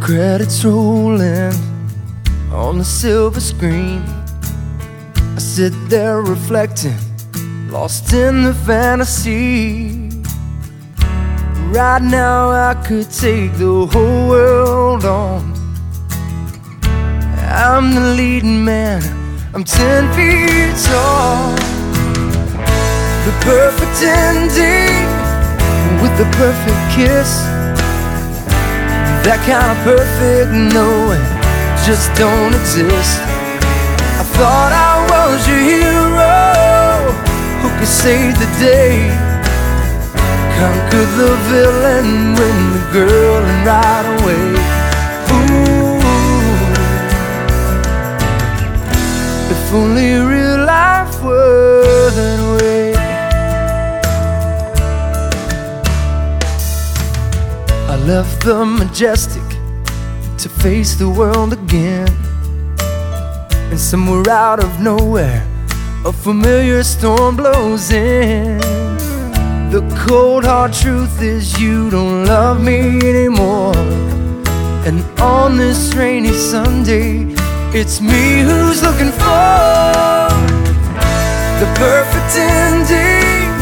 credits 0.00 0.64
rolling 0.64 1.52
on 2.52 2.78
the 2.78 2.84
silver 2.84 3.40
screen. 3.40 4.02
I 5.14 5.38
sit 5.38 5.72
there 5.88 6.22
reflecting, 6.22 6.96
lost 7.70 8.12
in 8.12 8.44
the 8.44 8.54
fantasy. 8.54 10.08
Right 11.68 12.02
now, 12.02 12.50
I 12.50 12.74
could 12.86 13.10
take 13.10 13.52
the 13.54 13.86
whole 13.86 14.28
world 14.28 15.04
on. 15.04 15.52
I'm 17.52 17.94
the 17.94 18.14
leading 18.16 18.64
man, 18.64 19.02
I'm 19.54 19.64
ten 19.64 20.12
feet 20.14 20.74
tall. 20.86 21.54
The 23.26 23.32
perfect 23.44 24.02
ending 24.02 24.96
with 26.02 26.16
the 26.16 26.24
perfect 26.36 26.96
kiss. 26.96 27.44
That 29.22 29.38
kind 29.44 29.68
of 29.68 29.78
perfect 29.84 30.50
knowing 30.72 31.20
just 31.84 32.08
don't 32.16 32.54
exist. 32.56 33.20
I 34.16 34.24
thought 34.36 34.72
I 34.72 34.96
was 35.12 35.44
your 35.46 35.60
hero 35.60 37.12
who 37.60 37.68
could 37.78 37.86
save 37.86 38.32
the 38.40 38.48
day, 38.56 39.12
conquer 40.56 41.04
the 41.20 41.36
villain, 41.52 42.32
win 42.32 42.58
the 42.72 42.84
girl, 42.96 43.44
and 43.44 43.60
ride 43.68 44.06
away. 44.20 44.56
Ooh, 45.36 46.00
if 49.52 49.62
only 49.74 50.16
real 50.16 50.64
life 50.64 51.22
were 51.22 52.10
that 52.10 52.40
way. 52.54 52.59
Left 58.16 58.44
the 58.44 58.66
majestic 58.66 59.48
to 60.36 60.48
face 60.48 60.96
the 60.96 61.08
world 61.08 61.52
again. 61.52 62.08
And 63.70 63.78
somewhere 63.78 64.28
out 64.28 64.58
of 64.58 64.80
nowhere, 64.80 65.46
a 66.04 66.12
familiar 66.12 66.82
storm 66.82 67.36
blows 67.36 67.92
in. 67.92 68.58
The 69.70 69.82
cold 70.08 70.44
hard 70.44 70.72
truth 70.72 71.22
is, 71.22 71.60
you 71.60 71.88
don't 71.88 72.24
love 72.24 72.60
me 72.60 72.80
anymore. 73.12 73.76
And 74.88 74.98
on 75.20 75.56
this 75.56 75.94
rainy 75.94 76.32
Sunday, 76.32 77.12
it's 77.78 78.00
me 78.00 78.40
who's 78.48 78.82
looking 78.82 79.12
for 79.22 79.54
the 81.62 81.68
perfect 81.86 82.32
ending 82.58 83.52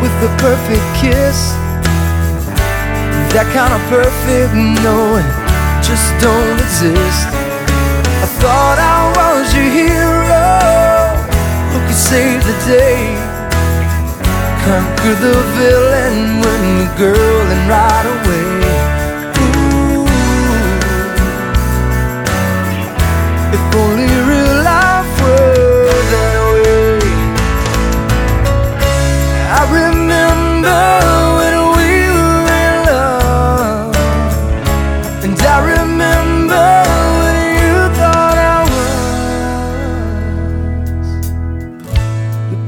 with 0.00 0.14
the 0.22 0.30
perfect 0.38 0.86
kiss. 1.02 1.71
That 3.32 3.48
kind 3.56 3.72
of 3.72 3.80
perfect 3.88 4.52
knowing 4.84 5.24
just 5.80 6.12
don't 6.20 6.60
exist. 6.60 7.32
I 8.20 8.28
thought 8.44 8.76
I 8.76 9.08
was 9.16 9.48
your 9.56 9.72
hero 9.72 10.52
who 11.72 11.80
could 11.88 11.96
save 11.96 12.44
the 12.44 12.52
day, 12.68 13.08
conquer 14.68 15.16
the 15.16 15.32
villain, 15.56 16.44
win 16.44 16.84
the 16.84 16.92
girl, 17.00 17.44
and 17.48 17.62
ride 17.72 18.04
away. 18.04 18.68
Ooh, 19.40 20.04
if 23.48 23.64
only 23.80 24.12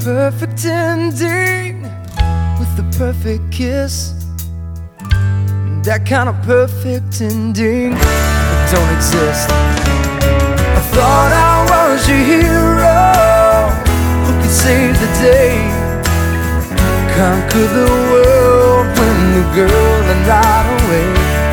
perfect 0.04 0.66
ending 0.66 1.80
with 2.58 2.76
the 2.76 2.84
perfect 2.98 3.50
kiss. 3.50 4.12
That 5.82 6.04
kind 6.06 6.28
of 6.28 6.36
perfect 6.42 7.22
ending 7.22 7.92
don't 8.68 8.92
exist. 8.96 9.48
I 9.48 10.82
thought 10.92 11.32
I 11.32 11.56
was 11.72 12.06
your 12.06 12.18
hero 12.18 13.00
who 14.26 14.32
could 14.42 14.50
save 14.50 14.92
the 15.00 15.10
day, 15.24 15.56
conquer 17.16 17.66
the 17.72 17.88
world, 18.12 18.86
win 18.98 19.18
the 19.40 19.44
girl, 19.56 20.02
and 20.12 20.26
ride 20.28 20.68
away. 20.84 21.43